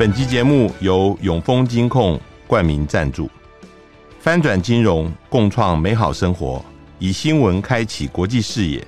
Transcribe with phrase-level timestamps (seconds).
[0.00, 3.28] 本期节目由永丰金控冠名赞助，
[4.18, 6.64] 翻转金融，共创美好生活，
[6.98, 8.82] 以新闻开启国际视野。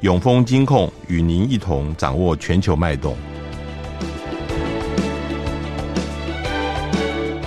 [0.00, 3.16] 永丰金控与您一同掌握全球脉动。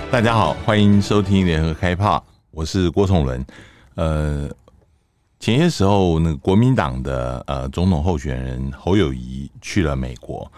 [0.09, 3.45] 大家好，欢迎收听联合开炮，我是郭崇伦。
[3.95, 4.49] 呃，
[5.41, 10.50] 前些时候，那个国民党的呃总统候选人侯友谊去了美国。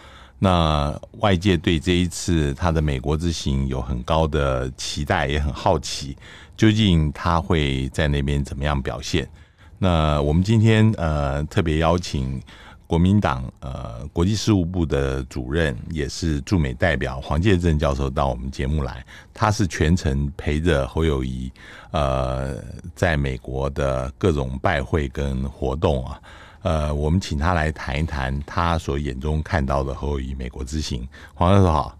[0.44, 6.16] 那外界对这一次他的美国之行有很高的期待，也很好奇，
[6.56, 9.30] 究竟他会在那边怎么样表现？
[9.78, 12.42] 那我们今天呃特别邀请
[12.88, 21.52] 国民党呃国际事务部的主任，也是驻美代表黄介正教授到我们节目来，他是全程陪着侯友谊
[21.92, 22.56] 呃
[22.96, 26.20] 在美国的各种拜会跟活动啊。
[26.62, 31.06] 呃，我们请他来谈一谈他所眼中看到的后裔美国之行。
[31.34, 31.98] 黄教授好，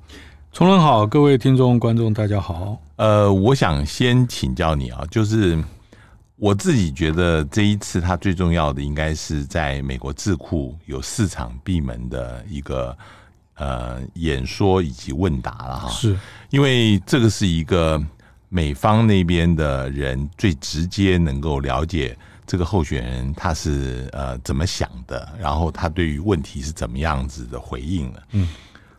[0.52, 2.80] 崇仁好，各位听众观众大家好。
[2.96, 5.60] 呃，我想先请教你啊，就是
[6.36, 12.96] 我自己觉得这一次他最重要的应该是在美国智库有四场闭门的一个
[13.55, 16.16] 呃演说以及问答了哈，是
[16.50, 18.00] 因为这个是一个
[18.48, 22.16] 美方那边的人最直接能够了解。
[22.53, 25.27] 这个候选人他是呃怎么想的？
[25.41, 28.22] 然后他对于问题是怎么样子的回应了？
[28.33, 28.48] 嗯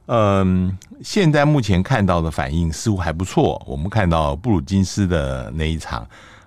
[0.07, 3.63] 嗯，现在目前看到的反应似乎还不错。
[3.67, 6.03] 我们看到布鲁金斯的那一场，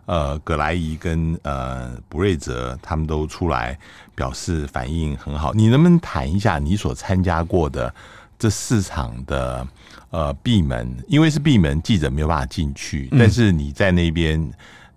[0.06, 3.78] 呃，葛莱仪跟呃布瑞泽他们都出来
[4.16, 5.54] 表示反应很好。
[5.54, 7.94] 你能不能谈一下你所参加过的
[8.36, 9.64] 这四场的
[10.10, 10.92] 呃闭门？
[11.06, 14.52] 因为是闭门，记者没有办法进去，但是你在那边，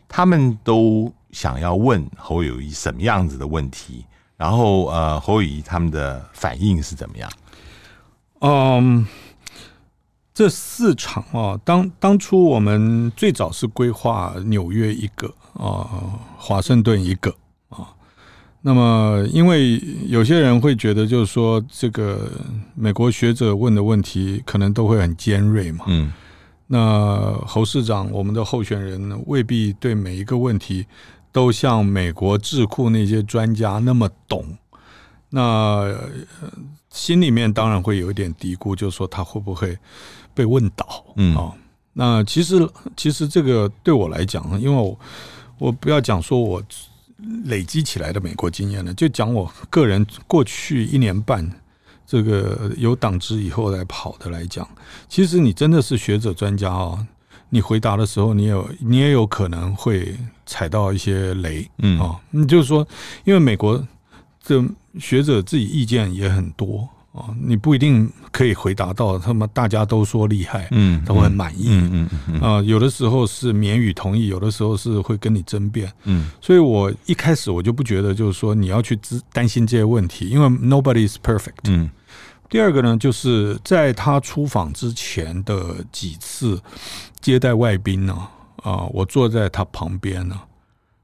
[0.07, 1.13] 他们都。
[1.31, 4.05] 想要问侯友谊什么样子的问题，
[4.37, 7.31] 然后呃，侯友谊他们的反应是怎么样？
[8.41, 9.05] 嗯，
[10.33, 17.29] 这四场啊，当当初我们最早是规划纽约一个啊，华盛顿一个
[17.69, 17.93] 啊。
[18.61, 22.29] 那么，因为有些人会觉得，就是说，这个
[22.75, 25.85] 美国学者问的问题可能都会很尖锐嘛。
[25.87, 26.11] 嗯。
[26.67, 30.85] 那侯市长，我们的候选人未必对每一个问题。
[31.31, 34.57] 都像美国智库那些专家那么懂，
[35.29, 35.95] 那
[36.89, 39.77] 心里面当然会有一点嘀咕，就是说他会不会
[40.33, 41.05] 被问倒？
[41.15, 41.53] 嗯，哦，
[41.93, 44.99] 那其实其实这个对我来讲，因为我
[45.59, 46.63] 我不要讲说我
[47.45, 51.47] 累积起来的美国经验了，就讲我个人过去一年半
[52.07, 54.67] 这个有党职以后来跑的来讲，
[55.07, 57.07] 其实你真的是学者专家啊。
[57.49, 60.15] 你回答的时候，你有你也有可能会
[60.45, 61.99] 踩到一些雷，嗯。
[61.99, 62.87] 啊，你就是说，
[63.23, 63.85] 因为美国
[64.41, 64.63] 这
[64.99, 78.97] 学者自己意见也很多啊，你不一定可以回答到他们大家都说厉害，嗯，都很满意，嗯嗯啊，有的时候是免予同意，有的时候是会跟你争辩，嗯，所以我一开始我就不觉得就是说你要去
[79.33, 81.89] 担心这些问题，因为 nobody is perfect，嗯。
[82.49, 86.59] 第二个呢，就是在他出访之前的几次
[87.21, 88.27] 接待外宾呢，
[88.63, 90.35] 啊，我坐在他旁边呢，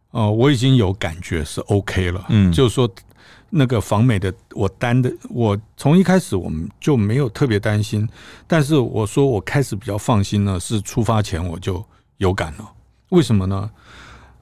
[0.09, 2.89] 啊，我已经有感觉是 OK 了，嗯，就是说
[3.51, 8.09] 那个访美的我担的，我从一开始我们就没有特别担心，
[8.47, 11.85] 但是我说我开始比较放心呢，是出发前我就
[12.17, 12.67] 有感了，
[13.09, 13.69] 为什么呢？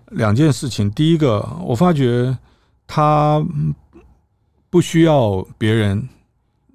[0.07, 2.37] 两件事情，第一个，我发觉
[2.87, 3.45] 他
[4.69, 6.07] 不需要别人。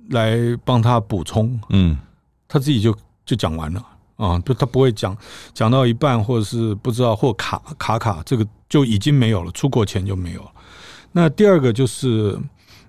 [0.08, 1.98] 来帮他补充，嗯，
[2.46, 2.96] 他自己就
[3.26, 3.84] 就讲完了
[4.16, 5.16] 啊，不，他不会讲
[5.52, 10.50] 讲到一半，或者是不知道或卡卡卡，这个就已经没有了，出国前就没有了。
[11.12, 12.38] 那第二个就是，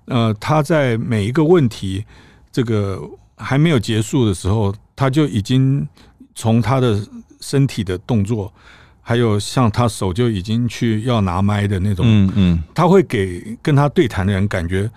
[0.06, 2.06] 呃，他在每一个问题
[2.52, 3.00] 这个
[3.38, 5.88] 还没有结束的时候，他就已经
[6.35, 7.00] 从他的
[7.41, 8.53] 身体的动作，
[9.02, 14.90] 还有像他手就已经去要拿麦的那种，嗯嗯，他会给跟他对谈的人感觉。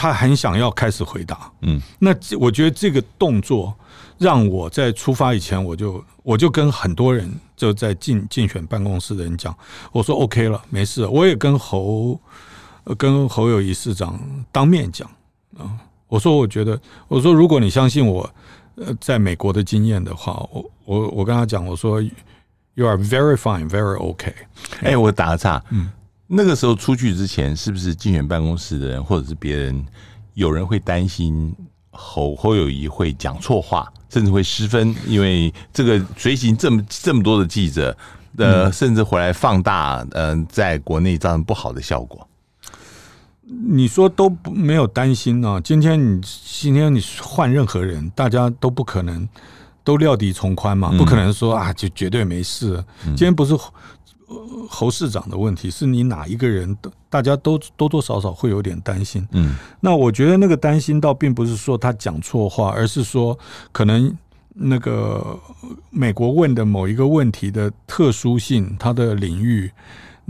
[0.00, 3.74] 他很想要开始回答，嗯，那我觉得这个动作
[4.16, 9.52] 让我在出发以前，我就我就跟很多人就在竞竞选办公室的人讲，
[9.90, 11.04] 我说 OK 了，没事。
[11.04, 12.16] 我也跟侯
[12.96, 14.20] 跟侯友谊市长
[14.52, 15.10] 当面讲
[15.58, 15.66] 啊，
[16.06, 18.30] 我说我觉得，我说如果你相信我，
[18.76, 22.00] 呃，在美国的经验的话，我我我跟他讲，我说
[22.74, 24.32] You are very fine, very OK。
[24.82, 25.90] 哎，我打个岔，嗯。
[26.30, 29.84] 那个时候出去之前，是不是竞选办公室的人或者是别人，
[30.34, 31.54] 有人会担心
[31.90, 34.94] 侯侯友谊会讲错话，甚至会失分？
[35.06, 37.96] 因为这个随行这么这么多的记者，
[38.36, 42.28] 呃，甚至回来放大，嗯、呃，在国内造成不好的效果。
[43.50, 45.58] 你说都没有担心啊？
[45.58, 49.26] 今天你今天你换任何人，大家都不可能
[49.82, 52.84] 都料敌从宽嘛，不可能说啊就绝对没事。
[53.02, 53.56] 今天不是
[54.68, 56.76] 侯市长的问题，是你哪一个人，
[57.08, 59.26] 大家都多多少少会有点担心。
[59.32, 63.38] 嗯，那我觉得那个担心倒并不是说他讲错话，而是说
[63.72, 64.14] 可能
[64.54, 65.38] 那个
[65.90, 69.70] 美国问的某一个问题的特殊性，他的领域。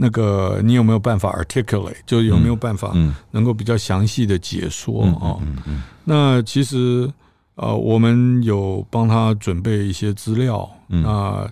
[0.00, 1.96] 那个，你有没有办法 articulate？
[2.06, 2.94] 就有没有办法
[3.32, 5.34] 能够比较详细的解说啊？
[6.04, 7.12] 那其实
[7.56, 11.50] 呃，我们有帮他准备一些资料，那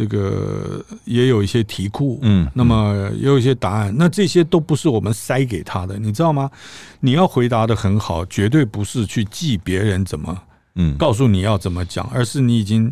[0.00, 3.94] 这个也有一些题库，嗯，那么也有一些答案。
[3.98, 6.50] 那这些都不是我们塞给他的，你知道吗？
[7.00, 10.42] 你要回答的很好，绝对不是去记别人怎么，
[10.76, 12.90] 嗯，告诉你要怎么讲，而是你已经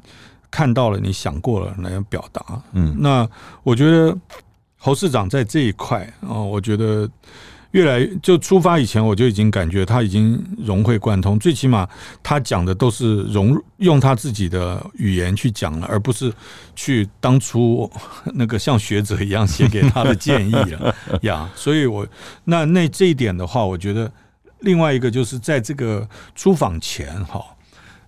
[0.51, 2.63] 看到了，你想过了来表达。
[2.75, 3.27] 嗯，那
[3.63, 4.15] 我觉得。
[4.81, 7.11] 侯市长在这一块啊，我觉得
[7.73, 11.39] 越来就出发以前，我就已经感觉他已经融会贯通。
[11.39, 11.87] 最起码
[12.23, 16.33] 他讲的都是融用他自己的语言去讲了，而不是
[16.75, 17.91] 去当初
[18.35, 21.49] 那个像学者一样写给他的建议了 呀。
[21.55, 22.07] 所以我
[22.45, 24.11] 那那这一点的话，我觉得
[24.61, 27.45] 另外一个就是在这个出访前哈，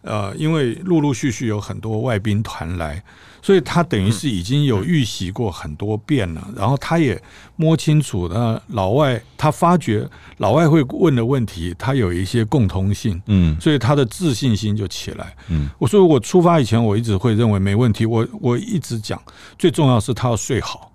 [0.03, 3.03] 呃，因为陆陆续续有很多外宾团来。
[3.43, 7.21] 所以他等于是已经有预习过很多遍了，然后他也
[7.57, 10.09] 摸清楚，了老外他发觉
[10.39, 15.71] 老外会问的问题，他有一些共通性，嗯，所以他的自信心就起来，嗯。
[15.79, 19.21] 我说我出发以前，我一直会认为没问题，我我一直讲，
[19.59, 20.93] 最重要是他要睡好，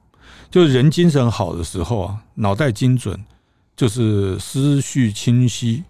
[0.52, 3.20] 就是人精神好的时候啊，脑袋精准，
[3.76, 5.84] 就是思绪清晰。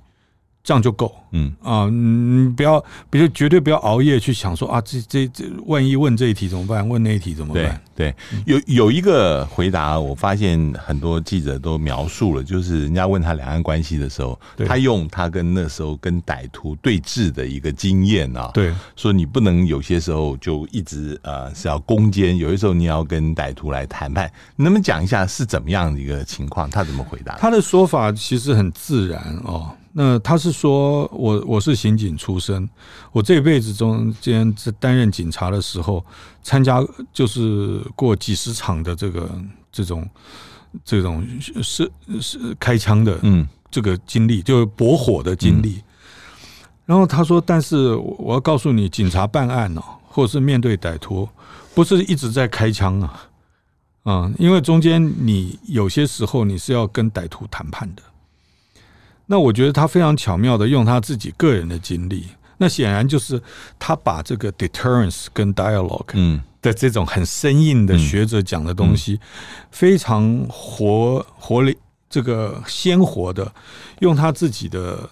[0.66, 6.90] 这样就够，嗯啊，你不要，比如绝对不要熬夜去想说啊，这这这，万一问这一题怎么办？
[6.90, 7.80] 问那一题怎么办？
[7.96, 8.16] 对，对
[8.48, 24.26] 有有一个回答，我发现很多记者都描述了，就是人家问他两岸关系的时候，他用他跟那时候跟歹徒对峙的一个经验啊，对，说你不能有些时候就一直呃是要攻坚，有些时候你要跟歹徒来谈判，
[24.56, 26.68] 你能不能讲一下是怎么样的一个情况？
[26.68, 27.38] 他怎么回答？
[27.38, 29.70] 他的说法其实很自然哦。
[29.98, 32.70] 那他是说我我是刑警出身，
[33.14, 36.06] 我这辈子中间在担任警察的时候，
[36.44, 39.32] 参加就是过几十场的这个
[39.72, 40.06] 这种
[40.84, 41.26] 这种
[41.64, 41.90] 是
[42.20, 45.82] 是开枪的嗯这个经历，就是搏火的经历。
[46.86, 51.28] 然后他说，但是我要告诉你，警察办案哦，或者是面对歹徒，
[51.74, 53.22] 不是一直在开枪啊，
[54.04, 58.04] 啊，因为中间你有些时候你是要跟歹徒谈判的。
[59.28, 62.28] 那我觉得他非常巧妙的用他自己个人的经历，
[62.58, 63.42] 那显然就是
[63.80, 69.20] 他把这个 deterrence 跟 dialogue 的这种很生硬的学者讲的东西，
[69.72, 71.78] 非常活活力
[72.10, 73.52] 这个鲜活的，
[74.00, 75.10] 用他自己的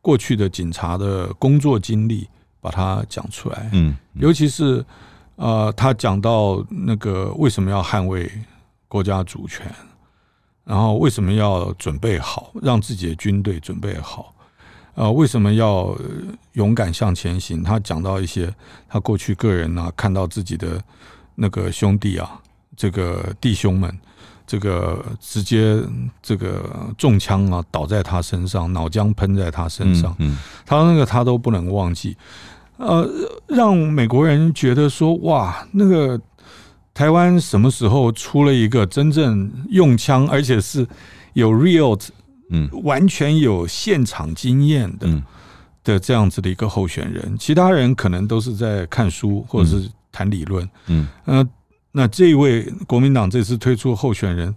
[0.00, 2.28] 过去的警察的工作经历
[2.60, 3.68] 把它讲出来。
[3.72, 4.84] 嗯，尤其是
[5.36, 8.30] 呃，他讲到那个为什么要捍卫
[8.88, 9.66] 国家主权。
[10.64, 14.34] 然后为什么要准备好，让自己的军队准备好？
[14.94, 15.94] 呃，为什么要
[16.52, 17.62] 勇敢向前行？
[17.62, 18.52] 他讲到一些
[18.88, 20.82] 他过去个人啊，看到自己的
[21.34, 22.40] 那个兄弟啊，
[22.76, 23.94] 这个弟兄们，
[24.46, 25.78] 这个直接
[26.22, 26.64] 这个
[26.96, 32.16] 中枪啊，倒在他身上，脑浆喷在他身上，嗯，他说那个他都不能忘记。
[32.76, 33.08] 呃，
[33.48, 36.18] 让美国人觉得说哇，那个。
[36.94, 40.86] 台湾什么时候出了一个真正用枪，而且是
[41.32, 42.00] 有 real，
[42.50, 45.22] 嗯，完全有现场经验的
[45.82, 47.36] 的这样子的一个候选人？
[47.36, 51.44] 其他人可能都是在看书或者是谈理论，嗯，呃，
[51.90, 54.54] 那这一位国民党这次推出候选人，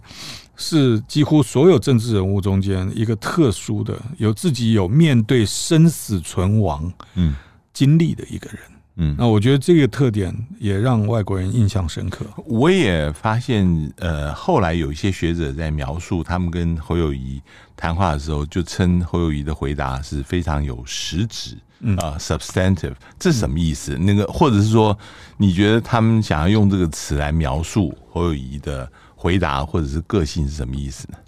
[0.56, 7.34] 是几乎所有政治人物中间一个特殊的，有自己有面对生死存亡，嗯，
[7.72, 8.60] 经历的一个人。
[9.00, 12.26] 嗯，那我觉得这个特点也让外国人印象深刻。
[12.44, 17.40] 我也发现，呃，后来有一些学者在描述他们跟侯友谊
[17.76, 23.96] 谈话的时候，就称侯友谊的回答是非常有实质，嗯啊，substantive，这是什么意思？
[23.96, 24.98] 那个，或者是说，
[25.36, 31.18] 你觉得他们想要用这个词来描述侯友谊的回答或者是个性是什么意思呢？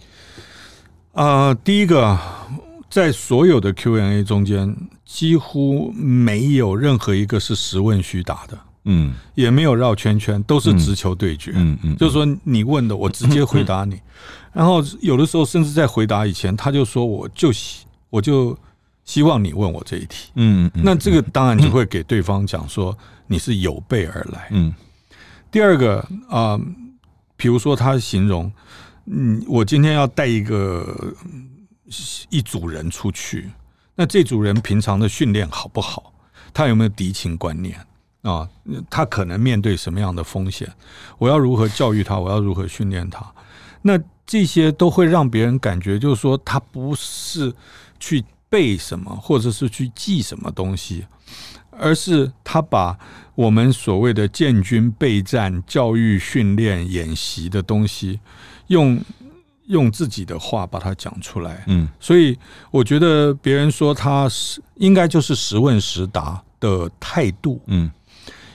[1.12, 2.18] 啊、呃，第一个。
[2.90, 13.96] 在所有的 Q&A 中间，几乎没有任何一个是实问虚答的，嗯，也没有绕圈圈，都是直球对决，嗯嗯，就是说你问的，我直接回答你，
[14.52, 18.58] 然后有的时候甚至在回答以前，他就说我就希我就
[19.04, 22.96] 希望你问我这一题，嗯嗯，那这个当然就会给对方讲说
[23.28, 24.74] 你是有备而来，嗯。
[25.52, 26.58] 第二个啊，
[27.36, 28.52] 比如说他形容，
[29.06, 31.14] 嗯，我今天要带一个。
[32.28, 33.50] 一组人出去，
[33.94, 36.12] 那这组人平常的训练好不好？
[36.54, 37.78] 他有没有敌情观念
[38.22, 38.48] 啊？
[38.88, 40.70] 他可能面对什么样的风险？
[41.18, 42.18] 我要如何教育他？
[42.18, 43.24] 我要如何训练他？
[43.82, 47.52] 那这些都会让别人感觉，就是说他不是
[47.98, 51.06] 去背什么，或者是去记什么东西，
[51.70, 52.98] 而是他把
[53.34, 58.20] 我们所谓的建军备战、教育训练、演习的东西，
[58.66, 59.00] 用
[59.70, 61.64] 用自己的话把它讲出来。
[61.68, 62.36] 嗯，所以
[62.70, 67.90] 我觉得别人说他是应该就是实问实答的态度，嗯，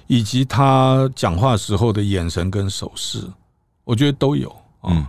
[0.07, 3.25] 以及他讲话时候的眼神跟手势，
[3.83, 4.55] 我觉得都有。
[4.83, 5.05] 嗯。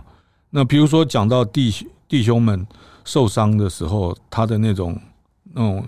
[0.49, 1.73] 那比如说讲到弟
[2.07, 2.65] 弟兄们
[3.03, 4.99] 受伤的时候，他的那种
[5.53, 5.87] 那种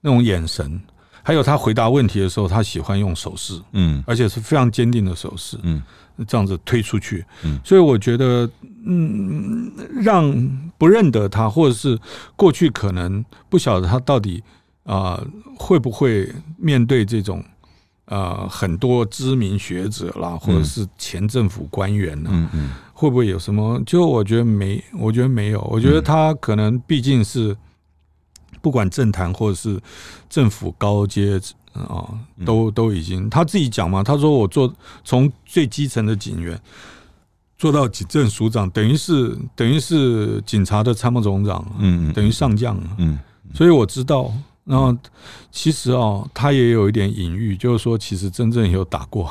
[0.00, 0.78] 那种眼神，
[1.22, 5.82] 还有他回答问题的时候，他喜欢用手势，嗯，而且是非常坚定的手势，嗯，
[6.26, 8.48] 这样子推出去，嗯，所以我觉得，
[8.84, 9.70] 嗯，
[10.02, 10.32] 让
[10.78, 11.98] 不认得他，或者是
[12.36, 14.42] 过去可能不晓得他到底
[14.84, 15.26] 啊、呃、
[15.56, 17.42] 会不会面对这种。
[18.06, 23.80] 呃，很多知名学者啦，或者是前政府官员呢，嗯嗯，会不会有什么？
[23.86, 25.60] 就我觉得没，我觉得没有。
[25.70, 27.56] 我觉得他可能毕竟是
[28.62, 29.78] 不管政坛或者是
[30.30, 31.38] 政府高阶
[31.74, 32.08] 啊，
[32.46, 34.02] 都都已经他自己讲嘛。
[34.02, 34.72] 他说我做
[35.04, 36.58] 从最基层的警员
[37.58, 43.18] 做到警政署长，等于是等于是警察的参谋总长，嗯，等于上将，嗯，
[43.52, 44.32] 所以我知道。
[44.64, 44.96] 然后，
[45.50, 49.28] 其实哦，他也有一点隐喻，就是说，其实真正有打过，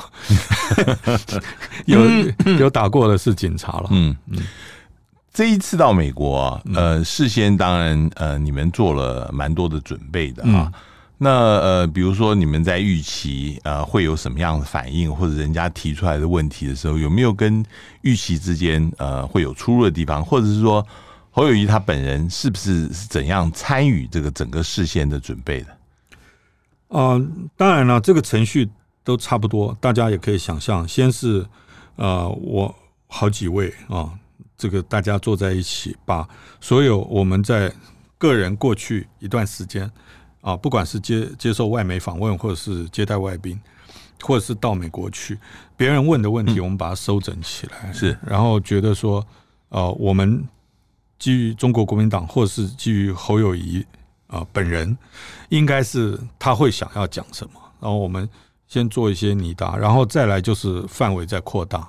[1.86, 1.98] 有
[2.58, 3.88] 有打过的是警察了。
[3.92, 4.38] 嗯嗯，
[5.32, 10.72] 这一次到美国，呃，事先当然呃，你们做了蛮多的准备的啊。
[11.18, 17.64] 那呃，比如说你们在预期呃会有什么样的反应，或者人家提出来的问题的时候，有没有跟
[18.02, 20.86] 预期之间呃会有出入的地方，或者是说？
[21.34, 25.68] 侯友宜他本人是不是是怎样参与这个整个事先的准备的？
[26.88, 28.68] 啊、呃，当然了，这个程序
[29.02, 30.86] 都差不多，大家也可以想象。
[30.86, 31.42] 先是
[31.96, 32.74] 呃，我
[33.06, 34.12] 好几位啊、呃，
[34.56, 36.28] 这个大家坐在一起，把
[36.60, 37.72] 所有我们在
[38.18, 39.84] 个人过去一段时间
[40.40, 43.60] 啊、呃，不管是接接受外媒访问，或者是接待外宾，
[44.20, 45.38] 或者是到美国去，
[45.76, 49.26] 别人问的问题，我们把它收整起来，嗯、是，然后觉得说，
[49.68, 50.44] 呃，我们。
[51.18, 53.78] 基于中国国民党，或者是基于侯友谊
[54.26, 54.98] 啊、呃、本人，
[55.50, 57.52] 应该是他会想要讲什么。
[57.78, 58.28] 然后我们
[58.66, 61.88] 先做一些拟答，然后再来就是范围再扩大。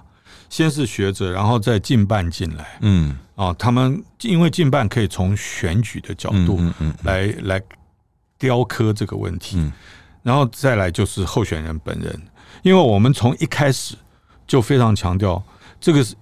[0.53, 2.77] 先是学者，然后再进办进来。
[2.81, 6.61] 嗯啊，他们因为进办可以从选举的角度
[7.01, 7.59] 来来
[8.37, 9.57] 雕刻这个问题，
[10.21, 12.21] 然后再来就是候选人本人，
[12.61, 13.95] 因为我们从一开始
[14.45, 15.41] 就非常强调
[15.81, 16.13] 这个是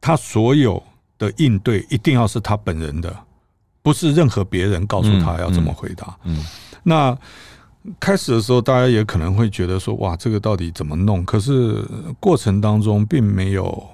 [0.00, 0.82] 他所有。
[1.18, 3.12] 的应对一定要是他本人的，
[3.82, 6.16] 不是任何别人告诉他要怎么回答。
[6.22, 6.46] 嗯，嗯，
[6.84, 7.18] 那
[8.00, 11.24] 开始的时候，大家也可能会觉得说，哇，这个到底怎么弄？
[11.24, 11.84] 可是
[12.20, 13.86] 过程当中并没有，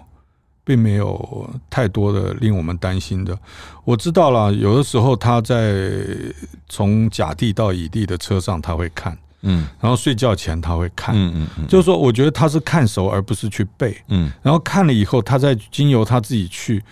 [0.64, 3.38] 并没有太多的令我们担心的。
[3.84, 5.94] 我知道了，有的时候他在
[6.68, 9.16] 从甲地到乙地的车上，他会看。
[9.46, 16.82] 嗯，然后睡觉前他会看，嗯嗯嗯，就是说，我觉得他是看熟而不是去背，嗯，然后看了以后，他再经由他自己去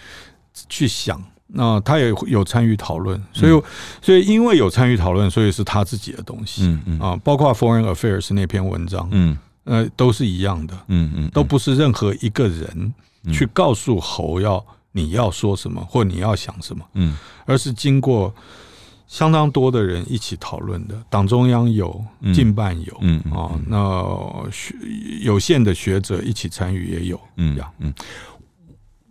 [0.69, 1.19] 去想，
[1.55, 3.63] 那他也有参与讨论，所以
[4.01, 6.99] 所以因为有参与讨论，所以是他自己的东西，嗯嗯。
[6.99, 9.37] 啊，包括 Foreign Affairs 那篇文章，嗯。
[9.65, 12.93] 呃，都是一样的，嗯嗯，都不是任何一个人
[13.33, 17.17] 去告诉侯要你要说什么或你要想什么，嗯，
[17.47, 18.35] 而是经过。
[19.09, 24.75] 相当多的人一起讨论的，党中央有，近半有，嗯啊，那学
[25.21, 27.93] 有限的学者一起参与也有，嗯嗯。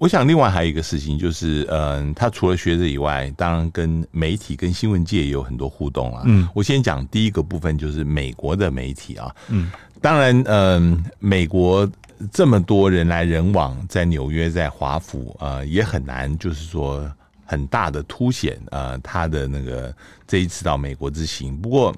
[0.01, 6.23] 我想另外还有一个事情就是，嗯，他除了学者以外，当然跟媒体、跟新闻界也有很多互动啊。
[6.25, 9.35] 嗯，我先讲第一个部分，就是美国的媒体啊。
[9.49, 9.69] 嗯，
[10.01, 11.87] 当然，嗯，美国
[12.31, 17.07] 这么多人来人往，在纽约、在华府啊，也很难，就是说。
[17.43, 19.93] 很大的凸显，呃，他的那个
[20.25, 21.57] 这一次到美国之行。
[21.57, 21.93] 不过，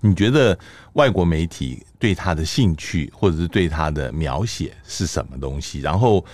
[0.00, 0.56] 你觉得
[0.92, 5.80] 外国媒体对他的兴趣，或者是对他的描写是什么东西？
[5.80, 6.24] 然后，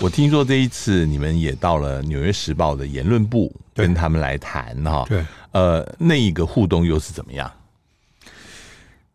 [0.00, 5.04] 我听说这一次你们也到了《纽约时报》的言论部，跟他们来谈哈。
[5.08, 7.50] 对，呃，那一个互动又是怎么样？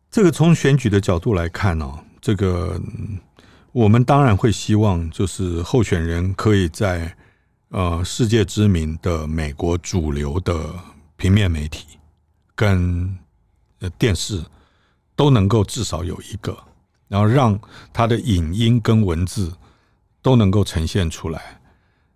[0.09, 2.81] 这个从选举的角度来看呢，这个
[3.71, 7.15] 我们当然会希望，就是候选人可以在。
[7.71, 10.73] 呃，世界知名的美国主流的
[11.17, 11.85] 平面媒体
[12.55, 13.15] 跟
[13.77, 14.43] 呃电视
[15.15, 16.57] 都能够至少有一个，
[17.07, 17.59] 然后让
[17.93, 19.53] 他的影音跟文字
[20.21, 21.41] 都能够呈现出来。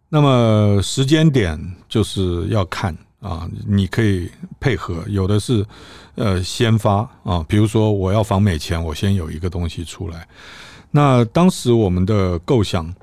[0.09, 4.29] 那么时间点就是要看啊，你可以
[4.59, 5.65] 配合，有的是
[6.15, 10.27] 呃先发啊，比如说我要访美前，我先有一个东西出来。
[10.91, 12.93] 那当时我们的构想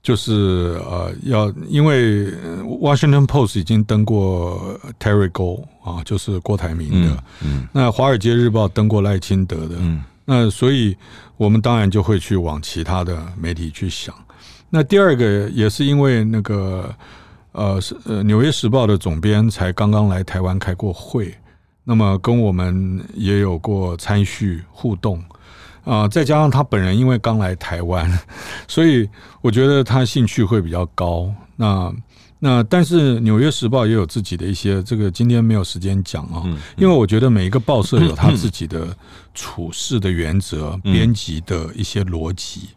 [0.00, 2.30] 就是呃要，因为
[2.62, 10.96] Washington Post 已经登过 Terry Gou 啊，就是郭台铭的，嗯，嗯，那华尔街日报登过赖清德的，嗯，那所以
[11.36, 14.14] 我们当然就会去往其他的媒体去想。
[14.70, 16.94] 那第二个也是因为那个
[17.52, 21.34] 呃是呃《纽约时报》的总编才刚刚来台湾开过会，
[21.84, 25.22] 那么跟我们也有过参叙互动
[25.84, 28.08] 啊，再加上他本人因为刚来台湾，
[28.68, 29.08] 所以
[29.40, 31.32] 我觉得他兴趣会比较高。
[31.56, 31.92] 那
[32.38, 36.44] 那但是《纽约时报》也有自己的一些这个今天没有时间讲啊，
[36.76, 38.96] 因为我觉得每一个报社有他 自己的
[39.34, 42.68] 处事的原则、编辑的一些逻辑。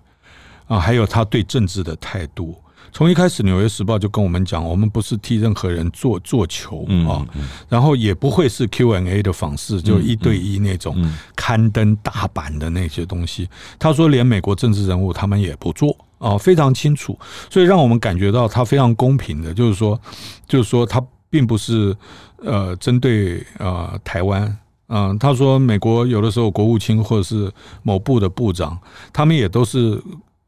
[0.67, 2.55] 啊，还有他对政治的态度。
[2.91, 7.25] 从一开始，《纽约时报》就跟我们讲，我们不是替任何人做做球啊，
[7.67, 10.95] 然后也不会是 Q&A 的方式，就一对一那种
[11.35, 13.49] 刊登大版的那些东西。
[13.79, 17.17] 他说，连美国政治人物他们也不做啊，非常清楚，
[17.49, 19.99] 所以让我们感觉到他非常公平的，就是说，
[20.47, 21.95] 就是说他并不是
[22.43, 24.55] 呃针对呃台湾。
[24.89, 27.51] 嗯，他说美国有的时候国务卿或者是
[27.81, 28.77] 某部的部长，
[29.11, 29.99] 他们也都是。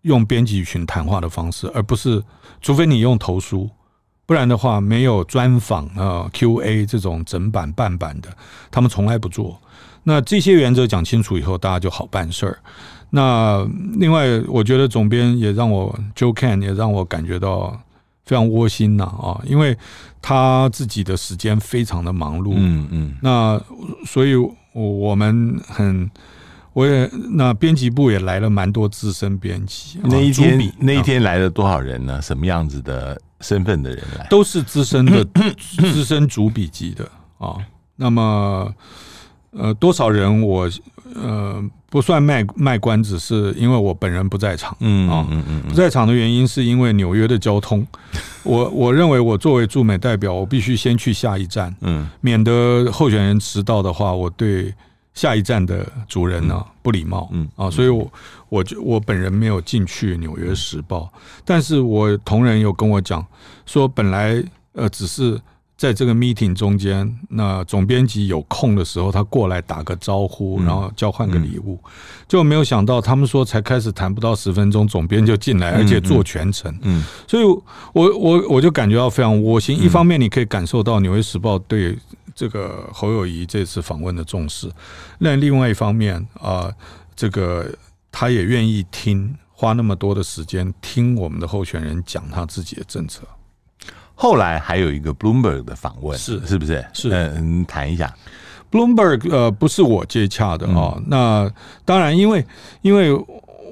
[0.05, 2.23] 用编辑群谈话的方式，而不是，
[2.61, 3.67] 除非你用投书，
[4.27, 8.29] 不然的话没有专访啊 Q&A 这种整版半版的，
[8.69, 9.59] 他们从来不做。
[10.03, 12.59] 那这些原则讲清楚以后，大家就好办事儿。
[13.09, 17.81] 那另外，我觉得总编也让我 Joe Kent 也让我感觉到
[18.25, 19.75] 非常窝心呐啊，因为
[20.21, 23.59] 他自己的时间非常的忙碌，嗯嗯，那
[24.05, 24.35] 所以
[24.73, 26.09] 我们很。
[26.75, 32.21] 我也那编辑部也来了蛮多资深编辑，那一天那一天来了多少人呢？
[32.21, 34.27] 什么样子的身份的人来？
[34.29, 35.23] 都是资深的
[35.57, 37.55] 资深主笔级的啊。
[37.95, 38.69] 那么
[39.51, 40.69] 呃多少人我
[41.13, 44.75] 呃不算卖卖关子，是因为我本人不在场。
[44.81, 47.87] 嗯啊嗯嗯不在场的原因是因为纽约的交通，
[48.43, 54.73] 我我认为我作为驻美代表，我必须先去下一站，嗯，免得候选人迟到的话，我对。
[55.15, 58.11] 下一站的主人呢，不礼貌，嗯啊，所以我
[58.49, 61.09] 我就我本人没有进去《纽约时报》，
[61.45, 63.25] 但是我同仁有跟我讲
[63.65, 65.39] 说，本来呃只是
[65.77, 71.79] 在这个 meeting 中间，那总编辑有空的时候，他过来打个招呼，然后交换个礼物，
[72.27, 79.81] 就没有想到他们说才开始谈不到十分钟，总编就进来，而且做全程，嗯，所以我我我就感觉到非常窝心。
[79.81, 81.97] 一方面，你可以感受到《纽约时报》对。
[82.35, 84.69] 这个侯友谊这次访问的重视，
[85.19, 86.69] 那另外一方面啊，
[87.15, 87.65] 这个
[88.11, 93.21] 他也愿意听，花那么多的时间听我们的候选人讲他自己的政策。
[94.13, 96.85] 后来还有一个 Bloomberg 的访问，是是不是？
[96.93, 98.13] 是嗯，谈一下
[98.69, 101.01] Bloomberg 呃，不是我接洽的啊。
[101.07, 101.49] 那
[101.85, 102.45] 当然，因为
[102.81, 103.13] 因为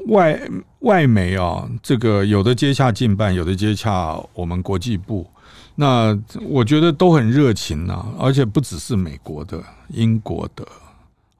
[0.08, 0.39] 外
[0.80, 5.28] 外媒啊，这个有的接洽近办，有的接洽我们国际部。
[5.75, 6.15] 那
[6.47, 9.59] 我觉得都很热情呐，而且不只是美国的、
[9.89, 10.63] 英国的，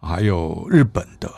[0.02, 1.32] 还有日本的，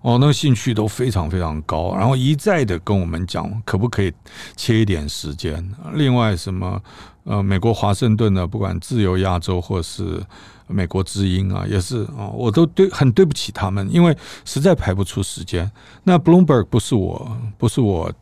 [0.00, 4.12] 哦，那兴趣都非常非常高，然后一再的跟我们讲，可不可以
[4.56, 5.64] 切一点时间？
[5.94, 6.82] 另外什么
[7.22, 10.20] 呃，美国华盛顿的，不管自由亚洲或是
[10.66, 15.70] 美国之音啊，也是啊，我都对很对不起他们，因为实在排不出时间。
[16.02, 18.12] 那 Bloomberg 不是我，不是我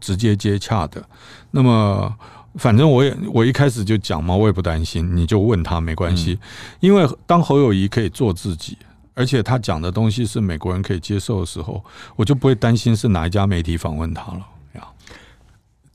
[0.00, 1.04] 直接接洽的，
[1.50, 2.14] 那么。
[2.56, 6.38] 反正我也我一开始就讲嘛，我也不担心，你就问他没关系，
[6.80, 8.78] 因为当侯友谊可以做自己，
[9.14, 11.84] 而且他讲的东西是美国人可以接受的时候，
[12.16, 14.40] 我就不会担心是哪一家媒体访问他了。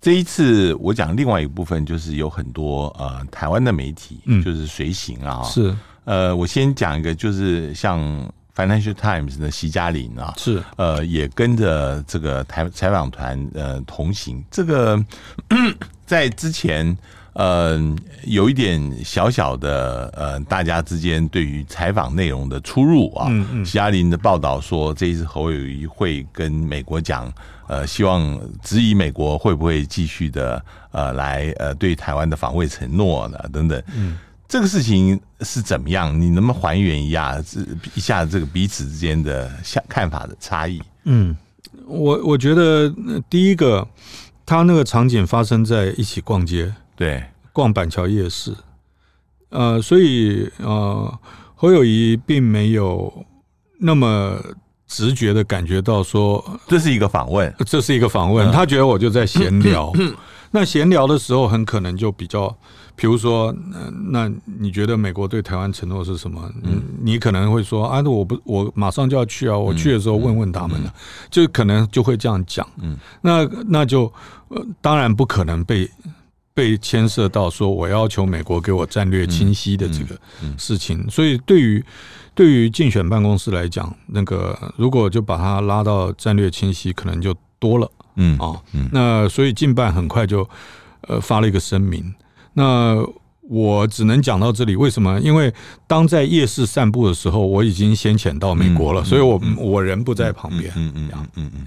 [0.02, 8.00] 这一次我讲另外一部分，就是有很多呃台湾的媒体，就是随行啊，是呃，我先讲一个，就是像。
[8.56, 14.44] Financial Times 的席嘉玲啊，是呃，也跟着这个台采访团呃同行。
[14.52, 15.02] 这个
[16.10, 16.98] 在之前
[17.34, 17.80] 呃
[18.24, 23.28] 有一点小小的呃大家之间对于采访内容的出入啊。
[23.30, 23.64] 嗯嗯。
[23.64, 27.32] 席嘉林的报道说，这一次侯友谊会跟美国讲，
[27.68, 33.38] 呃，希望质疑美国会不会继续的呃来呃对台湾的防卫承诺呢？
[33.54, 33.80] 等等。
[33.96, 34.18] 嗯。
[34.48, 36.20] 这个事情是怎么样？
[36.20, 37.62] 你能不能还原一下这
[37.94, 40.82] 一下这个彼此之间的想看法的差异？
[41.04, 41.38] 嗯，
[41.86, 42.92] 我我觉得
[43.30, 43.88] 第一个，
[44.50, 48.52] 他那个场景发生在一起逛街，对，逛板桥夜市，
[49.50, 51.20] 呃，所以呃，
[51.54, 53.24] 侯友谊并没有
[53.80, 54.42] 那么
[54.88, 59.94] 直觉的感觉到说这是一个访问，这是一个访问，他觉得我就在闲聊。
[60.50, 62.58] 那闲聊的时候，很可能就比较，
[63.00, 63.56] 比如说，
[64.12, 66.52] 那你觉得美国对台湾承诺是什么？
[66.64, 70.94] 嗯，你可能会说啊，我不，我马上就要去啊，我去的时候问问他们了，
[71.32, 72.68] 就可能就会这样讲。
[72.82, 74.12] 嗯，那那就
[74.82, 75.90] 当然不可能被
[76.54, 80.20] 被牵涉到说我要求美国给我战略清晰的这个
[80.58, 81.10] 事情。
[81.10, 81.82] 所以对于
[82.36, 87.90] 对于竞选办公室来讲，那个如果就把它拉到战略清晰，可能就多了。
[88.18, 88.38] 嗯。
[88.40, 90.46] 啊，那所以竞办很快就
[91.08, 92.14] 呃发了一个声明。
[92.54, 92.96] 那
[93.42, 94.76] 我只能讲到这里。
[94.76, 95.20] 为什么？
[95.22, 95.54] 因为
[95.88, 100.72] 当在夜市散步的时候，我已经先遣到美国了，所以我我人不在旁边。
[100.76, 101.66] 嗯嗯嗯嗯。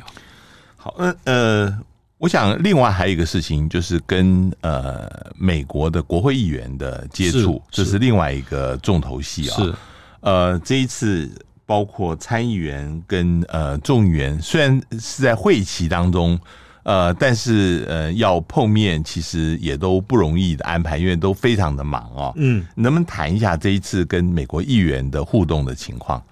[0.77, 1.79] 好，那呃，
[2.18, 9.57] 我想另外还有一个事情，就是跟呃美国的国会议员的接触，这是另外一个重头戏啊。
[9.57, 9.75] 是
[10.21, 11.31] 呃，这一次。
[11.64, 16.38] 包括参议员跟呃众议员，虽然是在会期当中，
[16.85, 22.33] 呃，但是呃要碰面，其实也都不容易的安排，因为都非常的忙哦。
[22.37, 26.23] 嗯，能不能谈一下这一次跟美国议员的互动的情况？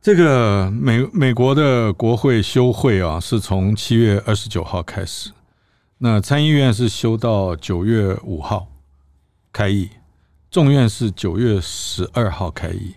[0.00, 5.30] 这个美美国的国会休会啊，是从七月二十九号开始，
[5.98, 8.68] 那参议院是休到九月五号
[9.50, 9.88] 开议，
[10.50, 12.94] 众院是九月十二号开议。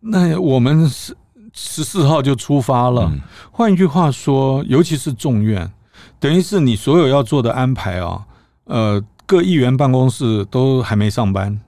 [0.00, 1.16] 那我们十
[1.60, 3.12] 十四号就出发了。
[3.50, 5.68] 换一句话说，尤其是众院，
[6.20, 8.24] 等于是你所有要做的安排啊，
[8.66, 11.60] 呃，各议员办公室都还没上班，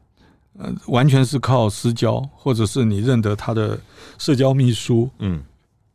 [0.57, 3.77] 呃，完全是靠私交，或者是你认得他的
[4.17, 5.43] 社交秘书，嗯，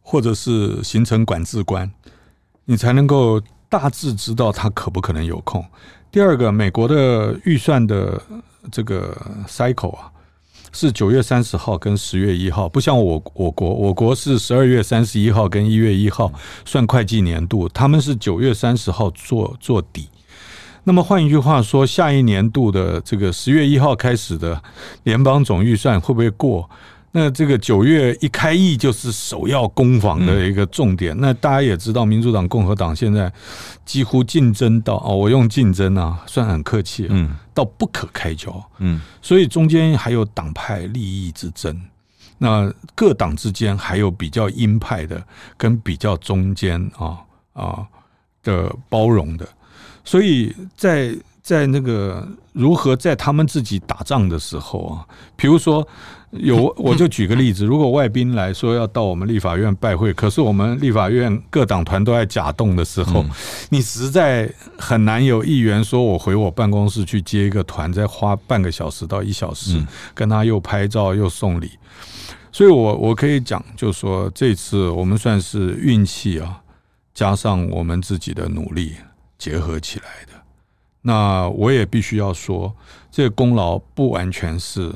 [0.01, 1.89] 或者是行程管制官，
[2.65, 5.63] 你才能够大致知道他可不可能有空。
[6.11, 8.21] 第二个，美国的预算的
[8.69, 9.15] 这个
[9.47, 10.11] cycle 啊。
[10.75, 16.29] 是九月三十号跟十月一号，不像我我国，我国是十二月三十一号跟一月一号
[16.65, 20.09] 算会计年度，他们是九月三十号做做底。
[20.83, 24.61] 那么换一句话说，下一年度的这个十月一号开始的
[25.03, 26.69] 联邦总预算会不会过？
[27.17, 31.15] 那这个九月一开议就是首要攻防的一个重点。
[31.17, 33.31] 那大家也知道，民主党、共和党现在
[33.85, 41.81] 几乎竞争到哦，我用竞争啊，算很客气，嗯，到不可开交，嗯，所以中间还有党派利益之争。
[42.37, 45.25] 那各党之间还有比较鹰派的，
[45.55, 47.17] 跟比较中间啊
[47.53, 47.87] 啊
[48.43, 49.47] 的包容的。
[50.03, 51.15] 所以在
[51.45, 55.05] 在那个如何在他们自己打仗的时候啊，
[55.35, 55.87] 比如说。
[56.31, 63.23] 有，我就举个例子， 如果外宾来说要到我们立法院拜会，可是我们立法院各党团都在假动的时候，
[63.69, 69.81] 你实在很难有议员说我回我办公室去接一个团，再花半个小时到一小时
[70.13, 71.71] 跟他又拍照又送礼，
[72.51, 76.61] 所以我我可以讲，就是说这次我们算是运气啊，
[77.13, 78.95] 加上我们自己的努力
[79.37, 80.34] 结合起来的。
[81.05, 82.75] 那我也必须要说，
[83.11, 84.91] 这个功劳不完全是。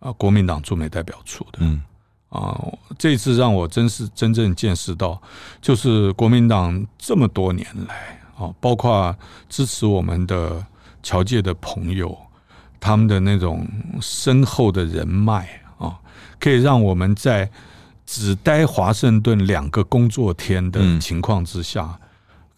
[0.00, 1.82] 啊，国民党驻美代表处的，嗯，
[2.28, 2.56] 啊，
[2.96, 5.20] 这次让我真是真正见识到，
[5.60, 9.12] 就是国民党这么多年来，啊，包括
[9.48, 10.64] 支持我们的
[11.02, 12.16] 侨界的朋友，
[12.78, 13.66] 他们的那种
[14.00, 15.48] 深厚的人脉
[15.78, 15.98] 啊，
[16.38, 17.50] 可以让我们在
[18.06, 21.98] 只待华盛顿两个工作天的情况之下，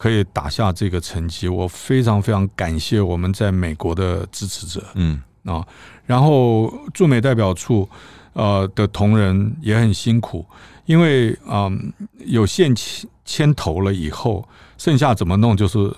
[0.01, 1.47] 可以打下这个成绩。
[1.47, 5.21] 我非常非常感谢我们在美国的支持者，嗯。
[5.43, 5.65] 啊，
[6.05, 7.89] 然后驻美代表处
[8.33, 10.45] 呃的同仁也很辛苦，
[10.85, 11.91] 因为嗯
[12.25, 15.91] 有线牵牵头了以后，剩下怎么弄就是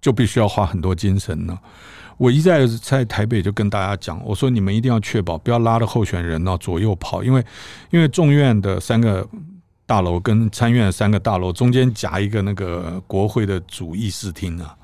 [0.00, 1.58] 就必须要花很多精神呢。
[2.16, 7.44] 我一再在台北就跟大家讲，我说你们一定要确保不要拉着候选人呢左右跑，因为
[7.90, 9.26] 因为众院的三个
[9.86, 14.74] 大楼跟参院的三个大楼中间夹一个那个国会的主议事厅啊。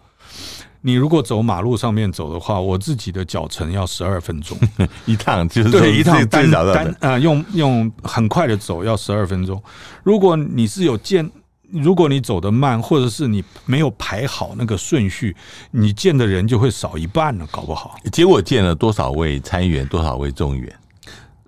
[0.82, 4.56] 你如果走马路上面走的话，我自己的脚程要十二分钟
[5.04, 9.62] 一趟，就是对一趟单单啊，用用很快的走要十二分钟。
[10.02, 11.30] 如果你是有见，
[11.70, 15.36] 如果你走得慢，或者是你没有排好那个顺序，
[15.70, 17.96] 你见的人就会少一半了，搞不好。
[18.10, 20.74] 结果见了多少位参议员，多少位众议员？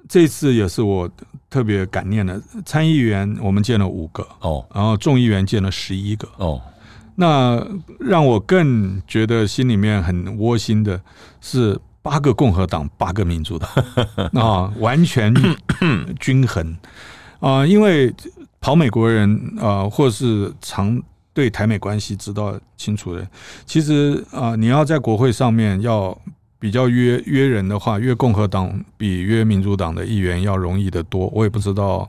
[0.07, 1.09] 这次也是我
[1.53, 6.59] 特别感念的，参议员我们见了五个哦，然后众议员见了十一个哦。
[7.15, 7.63] 那
[8.01, 10.99] 让我更觉得心里面很窝心的
[11.43, 13.71] 是八个共和党，八个民主党
[14.33, 15.35] 啊， 完全
[16.19, 16.75] 均衡
[17.39, 17.67] 啊。
[17.67, 18.11] 因为
[18.59, 21.01] 跑美国人啊，或是常
[21.35, 23.29] 对台美关系知道清楚的，
[23.67, 26.19] 其实啊，你要在国会上面要
[26.63, 31.27] 比较约约人的话，约共和党比约民主党的议员要容易得多。
[31.35, 32.09] 我也不知道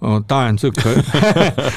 [0.00, 0.96] 嗯，当然这可 以，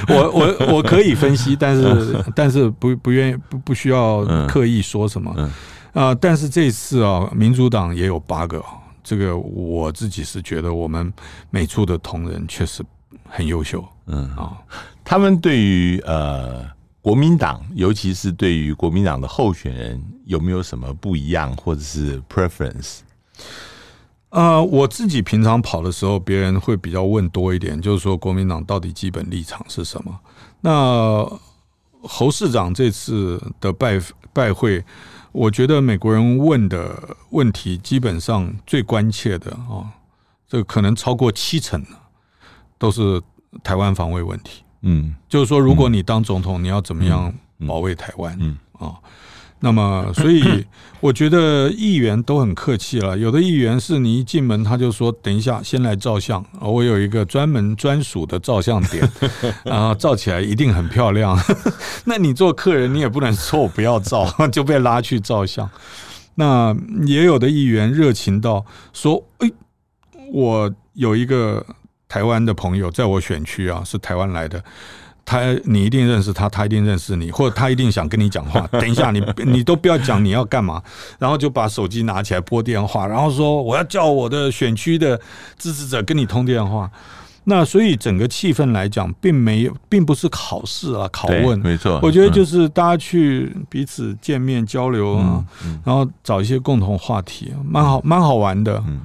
[0.09, 5.31] 我我我可以分析，但是 但是不不愿意不不需要刻意说什么。
[5.93, 8.61] 啊、呃，但是这次啊，民主党也有八个，
[9.01, 11.13] 这个我自己是觉得我们
[11.49, 12.83] 美处的同仁确实
[13.29, 13.81] 很优秀。
[14.07, 14.51] 嗯啊，
[15.05, 16.65] 他们对于呃
[17.01, 22.99] 国民党，尤其是对于国民党的候选人，有没有什么不一样，或者是 preference？
[24.29, 30.19] 呃，我自己平常跑的时候，别人会比较问多一点，就是说国民党到底基本立场是什么？
[30.61, 31.27] 那
[32.03, 33.99] 侯市长这次的拜
[34.31, 34.85] 拜会，
[35.31, 39.89] 我觉得美国人问的问题基本上最关切的啊，
[40.47, 41.83] 这可能超过七成
[42.77, 43.21] 都是
[43.63, 44.63] 台湾防卫问题。
[44.81, 47.33] 嗯，就是说，如果你当总统，你要怎么样
[47.67, 48.37] 保卫台湾？
[48.39, 48.95] 嗯啊。
[49.63, 50.65] 那么，所以
[51.01, 53.15] 我觉得议员都很客气了。
[53.15, 59.07] 有的议员是你一进门他就说：“等一下，先来照相。”我有一个专门专属的照相点，
[59.63, 61.37] 然 后照起来一定很漂亮。
[62.05, 65.69] 那你做客人，你也不能说我不要照，就被拉去照相。
[66.33, 69.51] 那也有的议员热情到说：“哎，
[70.33, 71.63] 我有一个
[72.11, 74.61] 台湾的朋友在我选区啊，是台湾来的。”
[75.23, 78.67] 他，你一定认识他，他一定认识你，或者他一定想跟你讲话。
[78.73, 80.81] 等一下，你你都不要讲你要干嘛，
[81.19, 85.17] 然后就把手机拿起来拨电话，然后说我要叫我的选区的
[85.57, 86.89] 支持者跟你通电话。
[87.43, 91.99] 那所以整个气氛来讲，并没有，并不是考试啊，拷问，没错。
[92.03, 95.45] 我觉得就是大家去彼此见面交流啊，
[95.85, 98.83] 然后找一些共同话题，蛮好，蛮好玩的。
[98.87, 99.01] 嗯，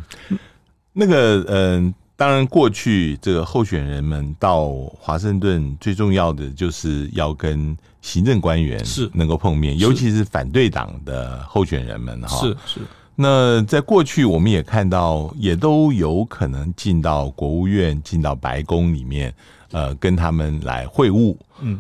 [0.94, 1.94] 那个，嗯。
[2.18, 12.38] 当然，过去这个候选人们到华盛顿，最重要的就是要跟行政官员是能够碰面，尤其是反对党的候选人们哈。
[12.40, 12.81] 是是。
[13.14, 19.35] 那在过去，我们也看到，也都有可能进到国务院、进到白宫里面，
[19.70, 21.37] 呃，跟他们来会晤。
[21.61, 21.79] 嗯，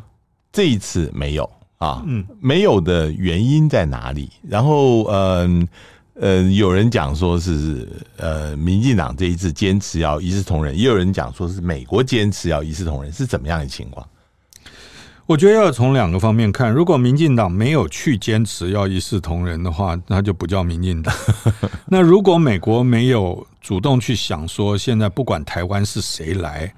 [0.52, 2.02] 这一次没有啊。
[2.06, 4.30] 嗯，没有的原因在哪里？
[4.46, 5.68] 然后，嗯、呃。
[6.18, 14.06] 呃，有人讲说是呃，民进党这一次坚持要一视同仁，也有人讲说是美国坚持要一视同仁，是怎么样的情况？
[15.26, 16.70] 我觉得要从两个方面看。
[16.70, 21.14] 如果民进党没有去坚持要一视同仁的话，那就不叫民进党。
[21.86, 26.72] 那如果美国没有主动去想说，现在不管台湾是谁来，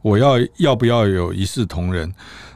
[0.00, 2.10] 我要要不要有一视同仁，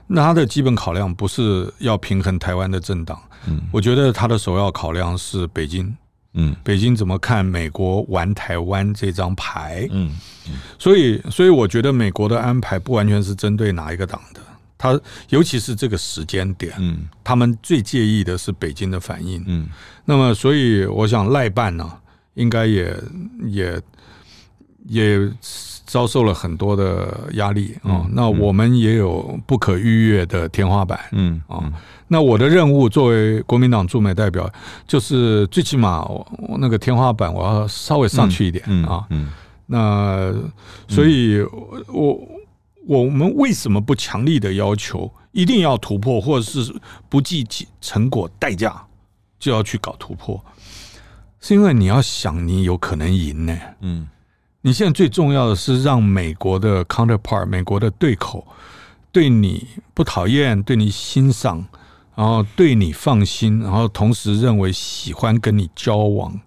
[0.07, 3.21] 那他的基本考量不是要平衡台湾的政党。
[3.49, 5.95] 嗯，我觉得他的首要考量是北京。
[6.35, 9.87] 嗯，北京怎么看美国玩台湾这张牌？
[9.91, 10.11] 嗯，
[10.79, 14.41] 所以，所以我觉得美国的安排不完全是针对哪一个党的，
[14.79, 19.69] 他尤其是这个时间点，嗯，他们最介意的是北京的反应，嗯，
[20.05, 21.91] 那么，所以我想赖办呢，
[22.35, 22.97] 应该也
[23.47, 23.83] 也
[24.87, 25.33] 也
[25.93, 28.07] 遭受了很多的压力啊。
[28.13, 31.71] 那我们也有不可逾越的天花板，嗯啊。
[32.09, 34.51] 那我的任务作为国民党驻美代表，
[34.87, 39.07] 就是最起码我那个天花板我要稍微上去一点啊。
[39.67, 40.33] 那
[40.89, 41.43] 所以，
[41.89, 42.19] 我
[42.87, 46.75] 我们为什么不强力的要求一定要突破，或者是
[47.11, 47.47] 不计
[47.83, 48.83] 成果代价
[49.39, 50.43] 就要去搞突破？
[51.41, 53.59] 是因为你要想你有可能赢呢。
[53.81, 54.09] 嗯，
[54.63, 58.47] 你现在最重要的是让美国的 counterpart，美国的对口
[59.13, 61.65] 对你不讨厌，对你欣赏。
[62.15, 66.39] 然后对你放心，然后同时认为喜欢跟你交往，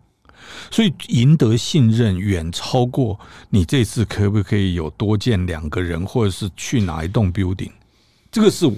[0.69, 7.71] 所以赢得信任远超过你这次可不可以有多见两个人，或者是去哪一栋 building，
[8.31, 8.71] 这个是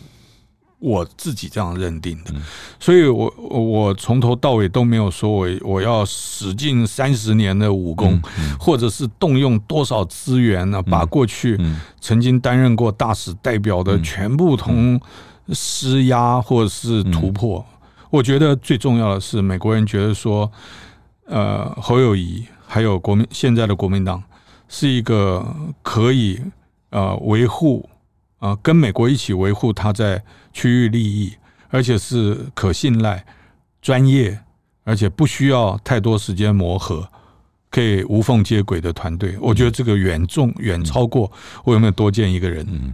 [0.80, 2.34] 我自己这样认定的。
[2.80, 8.22] 所以我我从头到尾都没有说我我要使尽三十年的武功，
[8.60, 11.60] 或者是动用多少资源呢，把过去
[12.00, 15.00] 曾经担任过大使代表的全部同。
[15.54, 17.66] 施压或者是突破，
[18.10, 20.52] 我觉得最重要的是，美国人觉得说，
[21.24, 24.22] 呃，侯友谊还有国民现在的国民党
[24.68, 26.38] 是一个可以
[26.90, 27.90] 呃维护
[28.40, 30.24] 啊，跟美国一起维护他在
[30.54, 31.34] 区域利益，
[31.70, 33.26] 而且是可信赖、
[33.82, 34.40] 专业，
[34.84, 37.08] 而且不需要太多时间磨合，
[37.72, 39.38] 可以无缝接轨的团队。
[39.42, 41.32] 我觉得这个远重远超过
[41.64, 42.66] 我有没有多见一个人。
[42.70, 42.94] 嗯。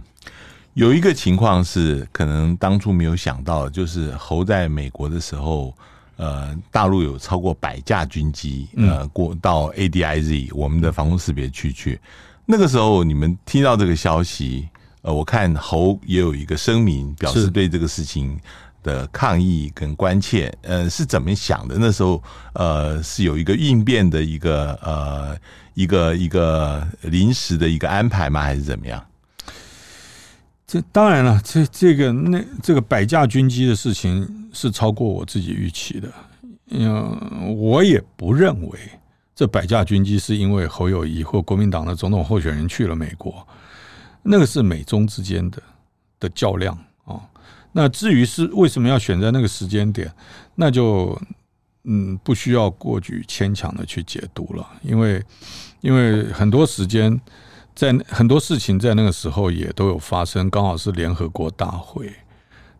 [0.74, 5.72] 有一个情况是，可能当初没有想到，就是侯在美国的时候，
[6.16, 12.00] 呃，大陆有超过百架军机，呃，过到 ADIZ 我们的防空识别区去。
[12.44, 14.68] 那个时候，你们听到这个消息，
[15.04, 18.40] 呃，我看侯也有一个声明，表示对这个事情
[18.82, 20.50] 的抗议跟关切。
[20.62, 21.76] 呃，是怎么想的？
[21.78, 22.22] 那时候，
[22.54, 25.36] 呃，是有一个应变的一个呃
[25.74, 28.40] 一个一个临时的一个安排吗？
[28.40, 29.04] 还是怎么样？
[30.66, 36.08] 这当然了，这这个那这个百架军机的事情是超过我自己预期的。
[36.70, 38.78] 嗯，我也不认为
[39.36, 43.46] 这百架军机是因为侯友谊或国民党的总统候选人去了美国，
[44.24, 45.62] 那个是美中之间的
[46.18, 47.20] 的较量啊。
[47.70, 50.12] 那至于是为什么要选在那个时间点，
[50.56, 51.16] 那就
[51.84, 55.22] 嗯不需要过于牵强的去解读了，因为
[55.80, 57.20] 因为很多时间。
[57.76, 62.08] 在很多事情在那个时候也都有发生，刚好是联合国大会。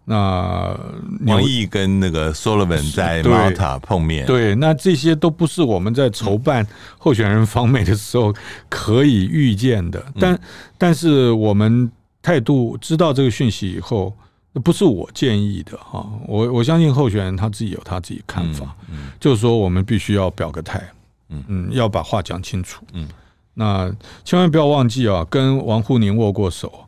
[0.06, 0.78] 那
[1.26, 6.66] 王毅跟那个 Sullivan 在 Malta 碰面，对，那这些都不是我们在筹办
[6.98, 8.34] 候选人访美的时候
[8.68, 10.04] 可以预见的。
[10.20, 10.38] 但
[10.76, 11.90] 但是我们
[12.22, 14.14] 态度知道这个讯息以后，
[14.62, 16.06] 不是我建议的哈。
[16.26, 18.76] 我我相信候选人他自己有他自己看法，
[19.18, 20.82] 就是说我们必须要表个态，
[21.30, 23.08] 嗯嗯，要把话讲清楚，嗯。
[23.56, 23.88] 那
[24.24, 26.83] 千万不要忘记啊，跟王沪宁握过手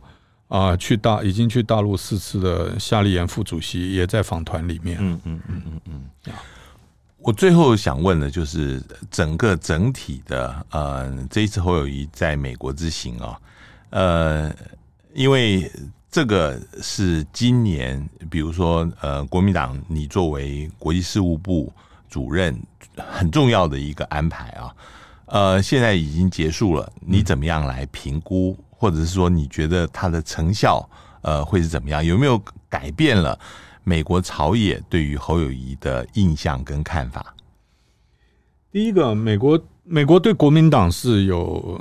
[0.48, 4.96] 啊，去大已经去大陆四次的夏立言副主席也在访团里面。
[5.00, 5.80] 嗯嗯嗯嗯
[6.26, 6.35] 嗯。
[7.18, 8.80] 我最后想问的，就是
[9.11, 13.40] 整个整体的呃，这一次侯友谊在美国之行啊，
[13.90, 14.54] 呃，
[15.12, 15.68] 因为
[16.09, 21.72] 这个是今年，比如说呃，国民党你作为国际事务部
[22.09, 22.56] 主任
[22.96, 24.72] 很重要的一个安排啊。
[25.24, 30.88] 呃，现在已经结束了，你怎么样来评估，或者是说你觉得它的成效
[31.22, 32.04] 呃会是怎么样？
[32.04, 33.38] 有没有改变了
[33.82, 37.34] 美国朝野对于侯友谊的印象跟看法？
[38.70, 41.80] 第一个，美国美国对国民党是有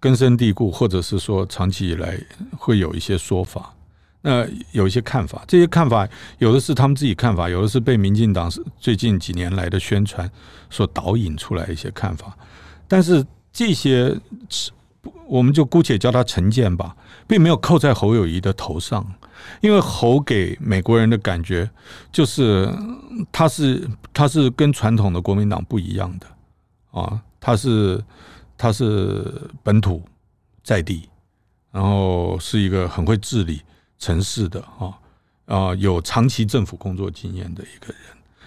[0.00, 2.18] 根深蒂固，或者是说长期以来
[2.56, 3.72] 会有一些说法，
[4.20, 10.28] 那有一些看法，这些看法有的是他们自己看法，有的是被民进党最近几年来的宣传
[10.70, 12.36] 所导引出来一些看法。
[12.88, 14.14] 但是这些，
[15.26, 19.04] 我们就姑且叫他成见吧，并没有扣在侯友谊的头上，
[19.60, 21.68] 因为侯给美国人的感觉
[22.12, 22.68] 就是
[23.32, 26.26] 他是他是跟传统的国民党不一样的
[26.90, 28.02] 啊，他是
[28.56, 30.02] 他是本土
[30.62, 31.08] 在地，
[31.70, 33.62] 然后是一个很会治理
[33.98, 34.92] 城市的啊
[35.46, 37.96] 啊，有长期政府工作经验的一个人，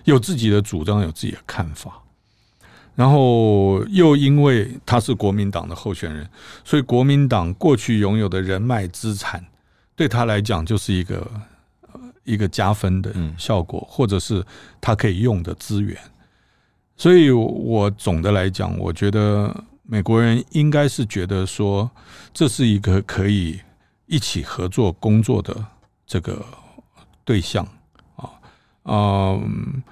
[0.06, 2.02] 有自己的主张，有自己的看法。
[2.98, 6.28] 然后又因为他是国民党的候选人，
[6.64, 9.46] 所以国民党过去拥有的人脉资产，
[9.96, 11.30] 对他来讲就是一个
[12.24, 14.44] 一个加分的效果，或者是
[14.82, 15.96] 他可以用的资源。
[16.96, 21.88] 所以我总的来讲，我觉得美国人应该是觉得说，
[22.34, 23.60] 这是一个可以
[24.08, 25.56] 一起合作工作的
[26.08, 26.44] 这个
[27.24, 27.64] 对象
[28.16, 28.28] 啊，
[28.86, 29.84] 嗯。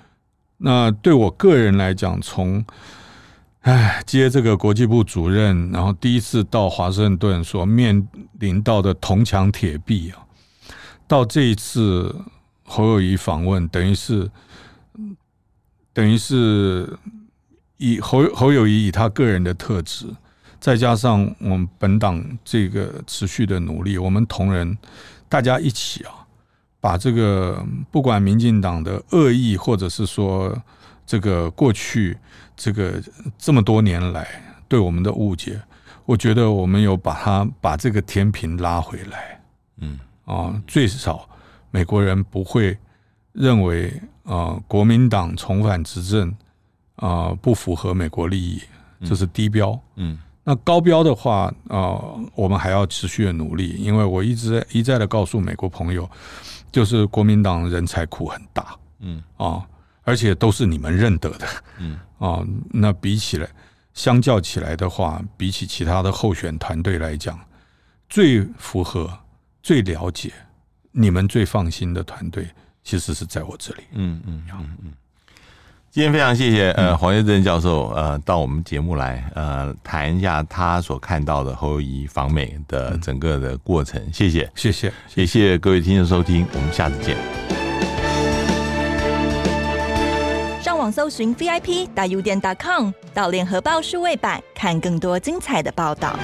[0.67, 2.65] 那对我个人来讲，从
[3.61, 8.07] 哎接这个国际部主任，然后第一次到华盛顿所面
[8.39, 10.25] 临到的铜墙铁壁啊，
[11.07, 12.15] 到这一次
[12.63, 14.27] 侯友谊访问，等于是
[15.93, 16.97] 等于是
[17.77, 20.07] 以侯侯友谊以他个人的特质，
[20.59, 24.75] 再加上我们本党这个持续的努力，我们同仁
[25.29, 26.24] 大家一起啊。
[26.85, 30.55] 把这个不管民进党的恶意，或者是说
[31.03, 32.15] 这个过去
[32.55, 33.01] 这个
[33.39, 34.27] 这么多年来
[34.67, 35.59] 对我们的误解，
[36.05, 39.41] 我觉得我们有把它把这个天平拉回来，
[39.77, 39.99] 嗯。
[40.25, 41.27] 啊，最少
[41.71, 42.77] 美国人不会
[43.33, 43.91] 认为
[44.23, 46.31] 啊国民党重返执政
[46.97, 48.61] 啊不符合美国利益，
[49.03, 51.99] 这是低标，嗯，那高标的话啊，
[52.35, 56.07] 我们还要持续的努力，因为我一直在一再的告诉美国朋友。
[56.75, 59.23] 就是国民党人才库很大，嗯。
[59.37, 59.65] 啊，
[60.03, 61.97] 而且都是你们认得的，嗯。
[62.19, 63.47] 啊，那比起来，
[63.93, 67.39] 相较起来的话，比起其他的候选团队来讲，
[68.09, 69.09] 最符合、
[69.63, 70.33] 最了解、
[70.91, 72.45] 你们最放心的团队，
[72.83, 74.93] 其实是在我这里，嗯嗯嗯嗯。
[75.95, 87.15] 今天非常谢谢呃黄岳政教授呃到我们节目来呃谈一下他所看到的侯友宜访美的整个的过程，谢谢谢谢也谢谢各位听众收听，我们下次见。
[90.61, 96.19] 上网搜寻 VIP 大 U 点 .com 到联合报数位版看更多精彩的报道。